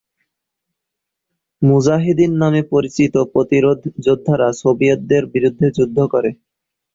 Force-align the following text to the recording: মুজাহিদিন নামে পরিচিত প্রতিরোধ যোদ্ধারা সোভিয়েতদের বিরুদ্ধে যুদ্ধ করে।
মুজাহিদিন 1.61 2.31
নামে 2.41 2.61
পরিচিত 2.71 3.13
প্রতিরোধ 3.33 3.79
যোদ্ধারা 4.05 4.47
সোভিয়েতদের 4.61 5.23
বিরুদ্ধে 5.33 5.67
যুদ্ধ 5.77 5.97
করে। 6.13 6.29